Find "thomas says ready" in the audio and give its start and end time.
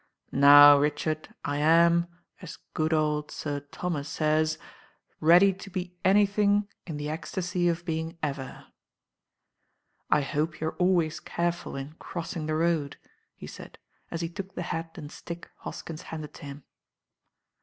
3.59-5.53